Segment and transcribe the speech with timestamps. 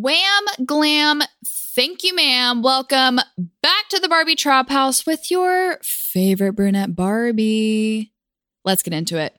[0.00, 1.22] Wham, glam,
[1.74, 2.62] thank you, ma'am.
[2.62, 3.18] Welcome
[3.62, 8.12] back to the Barbie Trap House with your favorite brunette Barbie.
[8.64, 9.36] Let's get into it.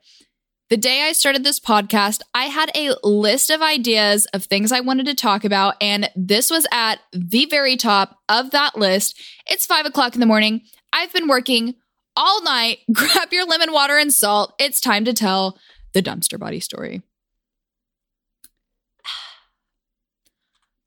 [0.69, 4.81] The day I started this podcast, I had a list of ideas of things I
[4.81, 9.18] wanted to talk about, and this was at the very top of that list.
[9.50, 10.64] It's five o'clock in the morning.
[10.91, 11.76] I've been working
[12.18, 12.80] all night.
[12.91, 14.55] Grab your lemon water and salt.
[14.60, 15.57] It's time to tell
[15.94, 17.02] the dumpster body story.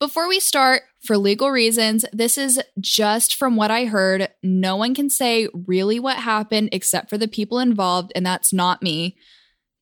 [0.02, 4.30] Before we start, for legal reasons, this is just from what I heard.
[4.42, 8.82] No one can say really what happened except for the people involved, and that's not
[8.82, 9.16] me.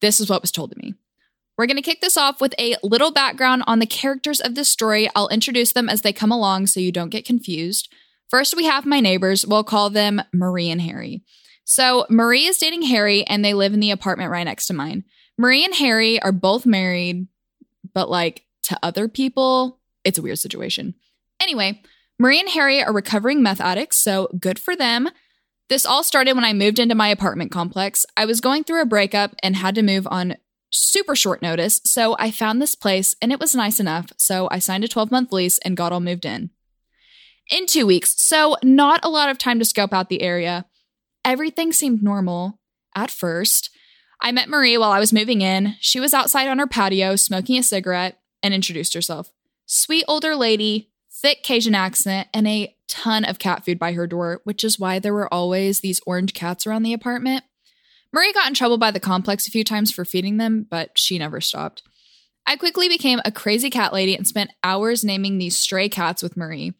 [0.03, 0.93] This is what was told to me.
[1.57, 4.69] We're going to kick this off with a little background on the characters of this
[4.69, 5.09] story.
[5.17, 7.91] I'll introduce them as they come along so you don't get confused.
[8.29, 9.47] First, we have my neighbors.
[9.47, 11.23] We'll call them Marie and Harry.
[11.65, 15.05] So, Marie is dating Harry, and they live in the apartment right next to mine.
[15.39, 17.27] Marie and Harry are both married,
[17.95, 20.95] but like to other people, it's a weird situation.
[21.41, 21.83] Anyway,
[22.19, 25.09] Marie and Harry are recovering meth addicts, so good for them.
[25.69, 28.05] This all started when I moved into my apartment complex.
[28.17, 30.37] I was going through a breakup and had to move on
[30.71, 34.59] super short notice, so I found this place and it was nice enough, so I
[34.59, 36.51] signed a 12 month lease and got all moved in.
[37.51, 40.67] In two weeks, so not a lot of time to scope out the area.
[41.25, 42.61] Everything seemed normal
[42.95, 43.71] at first.
[44.21, 45.77] I met Marie while I was moving in.
[45.81, 49.31] She was outside on her patio smoking a cigarette and introduced herself.
[49.73, 54.41] Sweet older lady, thick Cajun accent, and a ton of cat food by her door,
[54.43, 57.45] which is why there were always these orange cats around the apartment.
[58.13, 61.21] Marie got in trouble by the complex a few times for feeding them, but she
[61.21, 61.85] never stopped.
[62.45, 66.37] I quickly became a crazy cat lady and spent hours naming these stray cats with
[66.37, 66.73] Marie.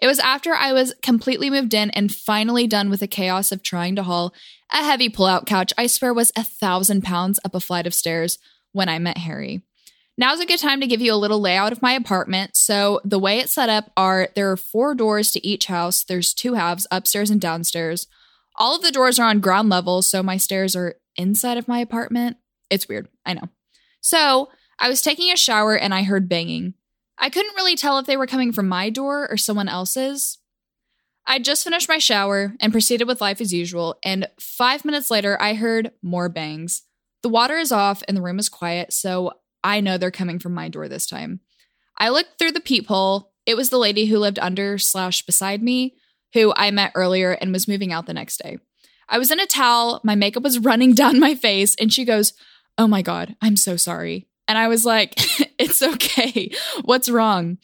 [0.00, 3.62] It was after I was completely moved in and finally done with the chaos of
[3.62, 4.32] trying to haul
[4.72, 8.38] a heavy pull-out couch I swear was a thousand pounds up a flight of stairs
[8.72, 9.62] when I met Harry.
[10.20, 12.54] Now's a good time to give you a little layout of my apartment.
[12.54, 16.04] So, the way it's set up are there are four doors to each house.
[16.04, 18.06] There's two halves, upstairs and downstairs.
[18.56, 21.78] All of the doors are on ground level, so my stairs are inside of my
[21.78, 22.36] apartment.
[22.68, 23.48] It's weird, I know.
[24.02, 26.74] So, I was taking a shower and I heard banging.
[27.16, 30.36] I couldn't really tell if they were coming from my door or someone else's.
[31.26, 35.40] I just finished my shower and proceeded with life as usual, and five minutes later,
[35.40, 36.82] I heard more bangs.
[37.22, 40.54] The water is off and the room is quiet, so I know they're coming from
[40.54, 41.40] my door this time.
[41.98, 43.32] I looked through the peephole.
[43.46, 45.94] It was the lady who lived under slash beside me,
[46.32, 48.58] who I met earlier and was moving out the next day.
[49.08, 52.32] I was in a towel, my makeup was running down my face, and she goes,
[52.78, 54.28] Oh my God, I'm so sorry.
[54.48, 55.14] And I was like,
[55.58, 56.52] It's okay.
[56.84, 57.58] What's wrong?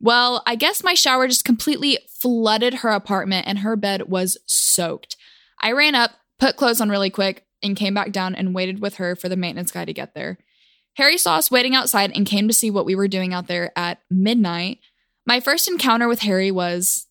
[0.00, 5.16] Well, I guess my shower just completely flooded her apartment and her bed was soaked.
[5.60, 8.96] I ran up, put clothes on really quick, and came back down and waited with
[8.96, 10.38] her for the maintenance guy to get there.
[10.96, 13.70] Harry saw us waiting outside and came to see what we were doing out there
[13.76, 14.78] at midnight.
[15.26, 17.06] My first encounter with Harry was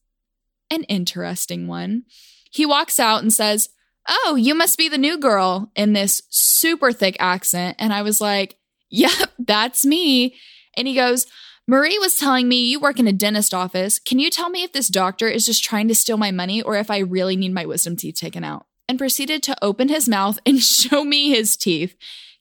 [0.72, 2.04] an interesting one.
[2.52, 3.70] He walks out and says,
[4.08, 7.76] Oh, you must be the new girl in this super thick accent.
[7.80, 8.58] And I was like,
[8.90, 10.36] Yep, that's me.
[10.76, 11.26] And he goes,
[11.68, 13.98] Marie was telling me you work in a dentist office.
[13.98, 16.76] Can you tell me if this doctor is just trying to steal my money or
[16.76, 18.68] if I really need my wisdom teeth taken out?
[18.88, 21.96] And proceeded to open his mouth and show me his teeth.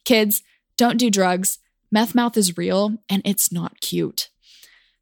[0.04, 0.43] Kids,
[0.77, 1.59] don't do drugs.
[1.91, 4.29] Meth mouth is real and it's not cute.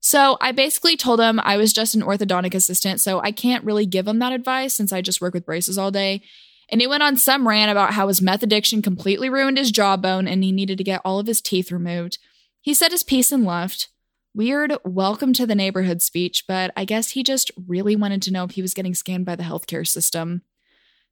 [0.01, 3.87] So I basically told him I was just an orthodontic assistant, so I can't really
[3.87, 6.23] give him that advice since I just work with braces all day.
[6.69, 10.27] And he went on some rant about how his meth addiction completely ruined his jawbone
[10.27, 12.19] and he needed to get all of his teeth removed.
[12.61, 13.89] He said his piece and left.
[14.35, 18.45] Weird welcome to the neighborhood speech, but I guess he just really wanted to know
[18.45, 20.43] if he was getting scanned by the healthcare system.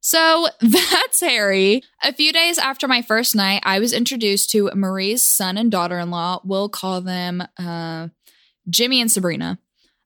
[0.01, 1.83] So that's Harry.
[2.03, 5.99] A few days after my first night, I was introduced to Marie's son and daughter
[5.99, 6.41] in law.
[6.43, 8.09] We'll call them uh,
[8.69, 9.59] Jimmy and Sabrina.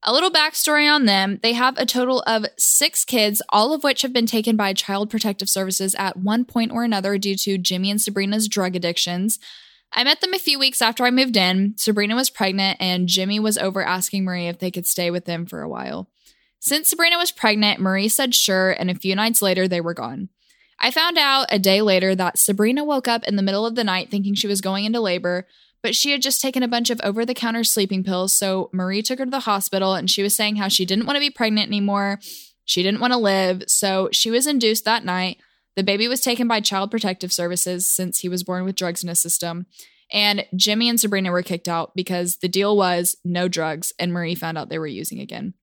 [0.07, 4.03] A little backstory on them they have a total of six kids, all of which
[4.03, 7.89] have been taken by Child Protective Services at one point or another due to Jimmy
[7.89, 9.39] and Sabrina's drug addictions.
[9.91, 11.73] I met them a few weeks after I moved in.
[11.77, 15.45] Sabrina was pregnant, and Jimmy was over asking Marie if they could stay with them
[15.45, 16.09] for a while.
[16.65, 20.29] Since Sabrina was pregnant, Marie said sure, and a few nights later, they were gone.
[20.79, 23.83] I found out a day later that Sabrina woke up in the middle of the
[23.83, 25.45] night thinking she was going into labor,
[25.83, 28.33] but she had just taken a bunch of over the counter sleeping pills.
[28.33, 31.17] So Marie took her to the hospital and she was saying how she didn't want
[31.17, 32.19] to be pregnant anymore.
[32.63, 33.65] She didn't want to live.
[33.67, 35.37] So she was induced that night.
[35.75, 39.09] The baby was taken by Child Protective Services since he was born with drugs in
[39.09, 39.67] his system.
[40.11, 44.33] And Jimmy and Sabrina were kicked out because the deal was no drugs, and Marie
[44.33, 45.53] found out they were using again.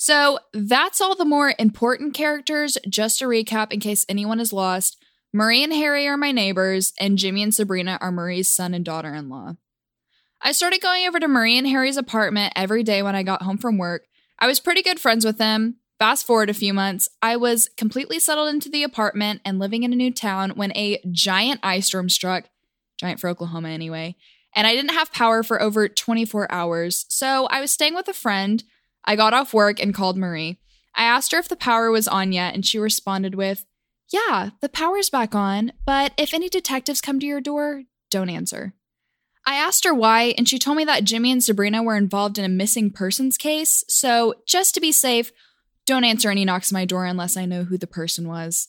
[0.00, 2.78] So that's all the more important characters.
[2.88, 4.96] Just to recap, in case anyone is lost,
[5.30, 9.14] Marie and Harry are my neighbors, and Jimmy and Sabrina are Marie's son and daughter
[9.14, 9.56] in law.
[10.40, 13.58] I started going over to Marie and Harry's apartment every day when I got home
[13.58, 14.06] from work.
[14.38, 15.76] I was pretty good friends with them.
[15.98, 19.92] Fast forward a few months, I was completely settled into the apartment and living in
[19.92, 22.48] a new town when a giant ice storm struck,
[22.96, 24.16] giant for Oklahoma anyway,
[24.56, 27.04] and I didn't have power for over 24 hours.
[27.10, 28.64] So I was staying with a friend.
[29.04, 30.58] I got off work and called Marie.
[30.94, 33.64] I asked her if the power was on yet, and she responded with,
[34.08, 38.74] Yeah, the power's back on, but if any detectives come to your door, don't answer.
[39.46, 42.44] I asked her why, and she told me that Jimmy and Sabrina were involved in
[42.44, 43.84] a missing persons case.
[43.88, 45.32] So, just to be safe,
[45.86, 48.68] don't answer any knocks on my door unless I know who the person was.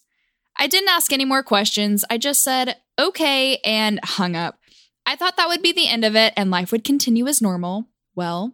[0.57, 2.05] I didn't ask any more questions.
[2.09, 4.59] I just said, okay, and hung up.
[5.05, 7.87] I thought that would be the end of it and life would continue as normal.
[8.15, 8.53] Well,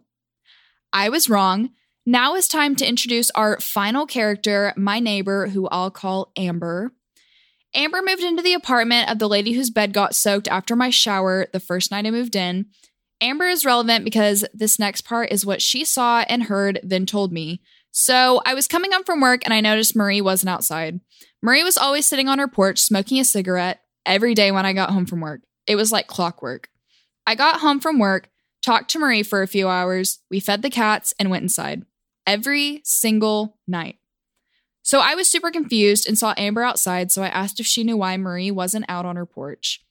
[0.92, 1.70] I was wrong.
[2.06, 6.92] Now is time to introduce our final character, my neighbor, who I'll call Amber.
[7.74, 11.46] Amber moved into the apartment of the lady whose bed got soaked after my shower
[11.52, 12.66] the first night I moved in.
[13.20, 17.32] Amber is relevant because this next part is what she saw and heard, then told
[17.32, 17.60] me.
[17.90, 21.00] So I was coming home from work and I noticed Marie wasn't outside.
[21.42, 24.90] Marie was always sitting on her porch smoking a cigarette every day when I got
[24.90, 25.42] home from work.
[25.66, 26.68] It was like clockwork.
[27.26, 28.30] I got home from work,
[28.62, 31.84] talked to Marie for a few hours, we fed the cats, and went inside.
[32.26, 33.96] Every single night.
[34.82, 37.96] So I was super confused and saw Amber outside, so I asked if she knew
[37.96, 39.84] why Marie wasn't out on her porch.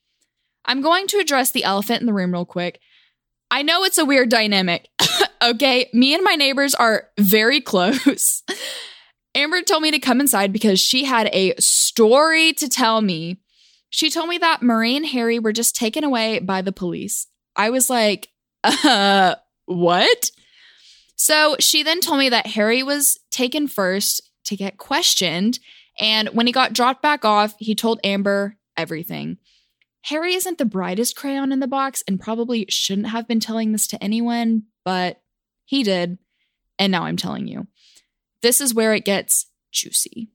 [0.66, 2.80] I'm going to address the elephant in the room real quick.
[3.50, 4.90] I know it's a weird dynamic.
[5.44, 8.44] okay, me and my neighbors are very close.
[9.36, 13.38] Amber told me to come inside because she had a story to tell me.
[13.90, 17.28] She told me that Marie and Harry were just taken away by the police.
[17.56, 18.30] I was like,
[18.84, 19.36] uh,
[19.66, 20.32] what?
[21.16, 25.60] So she then told me that Harry was taken first to get questioned.
[26.00, 29.38] And when he got dropped back off, he told Amber everything.
[30.04, 33.88] Harry isn't the brightest crayon in the box and probably shouldn't have been telling this
[33.88, 35.22] to anyone, but
[35.66, 36.18] he did.
[36.80, 37.68] And now I'm telling you.
[38.42, 40.30] This is where it gets juicy.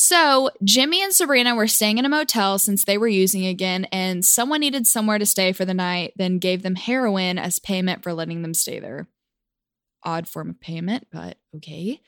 [0.00, 4.24] So, Jimmy and Sabrina were staying in a motel since they were using again, and
[4.24, 8.12] someone needed somewhere to stay for the night, then gave them heroin as payment for
[8.12, 9.08] letting them stay there.
[10.04, 12.00] Odd form of payment, but okay.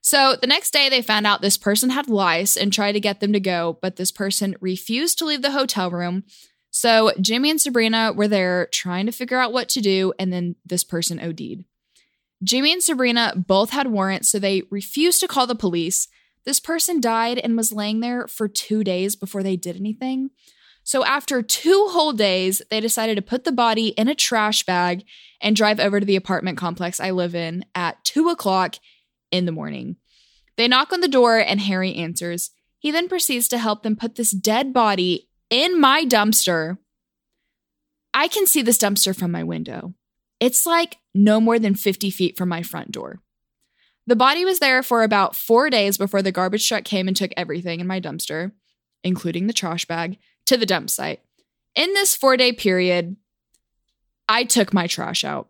[0.00, 3.20] So the next day, they found out this person had lice and tried to get
[3.20, 6.24] them to go, but this person refused to leave the hotel room.
[6.70, 10.56] So Jimmy and Sabrina were there trying to figure out what to do, and then
[10.64, 11.66] this person OD'd.
[12.42, 16.08] Jimmy and Sabrina both had warrants, so they refused to call the police.
[16.46, 20.30] This person died and was laying there for two days before they did anything.
[20.84, 25.04] So, after two whole days, they decided to put the body in a trash bag
[25.40, 28.76] and drive over to the apartment complex I live in at two o'clock
[29.32, 29.96] in the morning.
[30.56, 32.52] They knock on the door and Harry answers.
[32.78, 36.78] He then proceeds to help them put this dead body in my dumpster.
[38.14, 39.94] I can see this dumpster from my window.
[40.38, 43.20] It's like no more than 50 feet from my front door.
[44.06, 47.32] The body was there for about four days before the garbage truck came and took
[47.36, 48.52] everything in my dumpster,
[49.02, 51.20] including the trash bag, to the dump site.
[51.74, 53.16] In this four day period,
[54.28, 55.48] I took my trash out.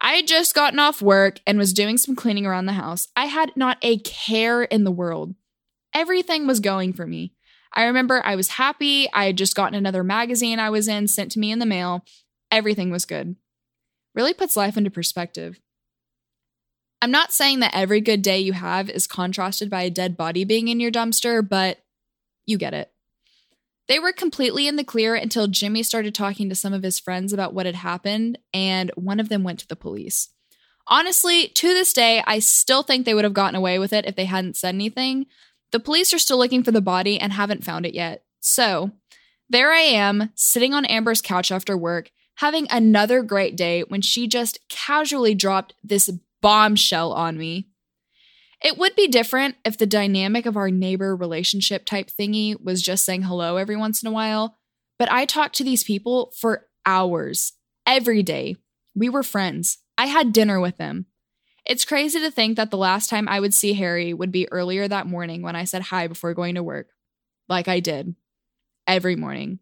[0.00, 3.08] I had just gotten off work and was doing some cleaning around the house.
[3.14, 5.34] I had not a care in the world.
[5.94, 7.34] Everything was going for me.
[7.74, 9.08] I remember I was happy.
[9.12, 12.04] I had just gotten another magazine I was in sent to me in the mail.
[12.50, 13.36] Everything was good.
[14.14, 15.60] Really puts life into perspective.
[17.02, 20.44] I'm not saying that every good day you have is contrasted by a dead body
[20.44, 21.78] being in your dumpster, but
[22.44, 22.92] you get it.
[23.88, 27.32] They were completely in the clear until Jimmy started talking to some of his friends
[27.32, 30.28] about what had happened, and one of them went to the police.
[30.86, 34.14] Honestly, to this day, I still think they would have gotten away with it if
[34.14, 35.26] they hadn't said anything.
[35.72, 38.24] The police are still looking for the body and haven't found it yet.
[38.40, 38.92] So,
[39.48, 44.28] there I am, sitting on Amber's couch after work, having another great day when she
[44.28, 46.10] just casually dropped this
[46.42, 47.68] bombshell on me.
[48.62, 53.04] It would be different if the dynamic of our neighbor relationship type thingy was just
[53.04, 54.58] saying hello every once in a while,
[54.98, 57.54] but I talked to these people for hours,
[57.86, 58.56] every day.
[58.94, 59.78] We were friends.
[59.96, 61.06] I had dinner with them.
[61.66, 64.88] It's crazy to think that the last time I would see Harry would be earlier
[64.88, 66.88] that morning when I said hi before going to work,
[67.48, 68.14] like I did
[68.86, 69.60] every morning.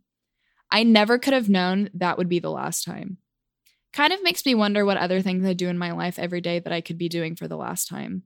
[0.70, 3.18] I never could have known that would be the last time.
[3.92, 6.58] Kind of makes me wonder what other things I do in my life every day
[6.58, 8.24] that I could be doing for the last time.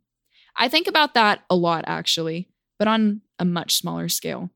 [0.56, 4.50] I think about that a lot, actually, but on a much smaller scale.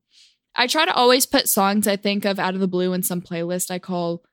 [0.55, 3.21] I try to always put songs I think of out of the blue in some
[3.21, 4.23] playlist I call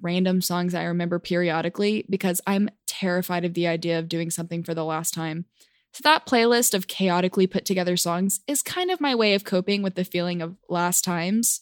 [0.00, 4.74] random songs I remember periodically because I'm terrified of the idea of doing something for
[4.74, 5.44] the last time.
[5.92, 9.82] So, that playlist of chaotically put together songs is kind of my way of coping
[9.82, 11.60] with the feeling of last times.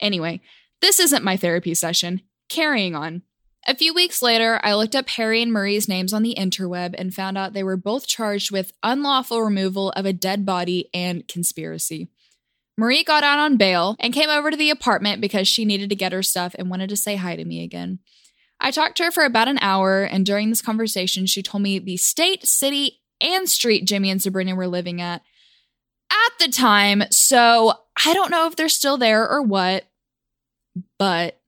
[0.00, 0.40] Anyway,
[0.80, 2.22] this isn't my therapy session.
[2.48, 3.22] Carrying on.
[3.68, 7.12] A few weeks later, I looked up Harry and Marie's names on the interweb and
[7.12, 12.08] found out they were both charged with unlawful removal of a dead body and conspiracy.
[12.78, 15.96] Marie got out on bail and came over to the apartment because she needed to
[15.96, 17.98] get her stuff and wanted to say hi to me again.
[18.60, 21.78] I talked to her for about an hour, and during this conversation, she told me
[21.78, 25.22] the state, city, and street Jimmy and Sabrina were living at
[26.10, 27.02] at the time.
[27.10, 27.72] So
[28.04, 29.84] I don't know if they're still there or what,
[30.98, 31.40] but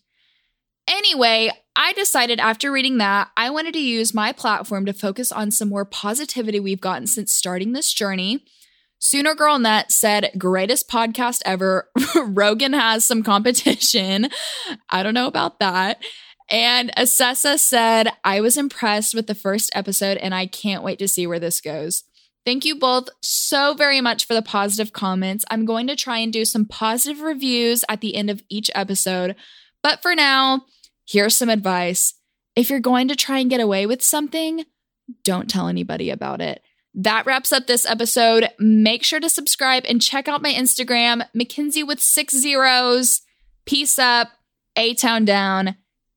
[0.87, 5.51] Anyway, I decided after reading that, I wanted to use my platform to focus on
[5.51, 8.43] some more positivity we've gotten since starting this journey.
[8.99, 11.89] Sooner Girl Net said, greatest podcast ever.
[12.15, 14.29] Rogan has some competition.
[14.89, 16.01] I don't know about that.
[16.49, 21.07] And Assessa said, I was impressed with the first episode and I can't wait to
[21.07, 22.03] see where this goes.
[22.45, 25.45] Thank you both so very much for the positive comments.
[25.49, 29.35] I'm going to try and do some positive reviews at the end of each episode.
[29.81, 30.65] But for now,
[31.07, 32.15] here's some advice.
[32.55, 34.65] If you're going to try and get away with something,
[35.23, 36.61] don't tell anybody about it.
[36.93, 38.49] That wraps up this episode.
[38.59, 43.21] Make sure to subscribe and check out my Instagram, Mackenzie with six zeros.
[43.65, 44.29] Peace up,
[44.75, 45.77] A Town down.